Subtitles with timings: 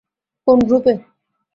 [0.47, 0.93] কোন গ্রুপে?